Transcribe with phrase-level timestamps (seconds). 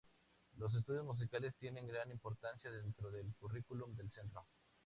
[0.57, 4.47] Los estudios musicales tienen gran importancia dentro del currículum del centro.